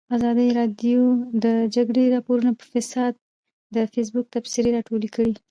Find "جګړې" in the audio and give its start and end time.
1.75-2.03